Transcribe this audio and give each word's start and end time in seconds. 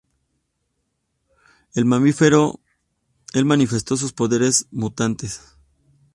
Él 1.75 1.85
manifestó 3.45 3.95
sus 3.95 4.13
poderes 4.13 4.65
mutantes. 4.71 5.55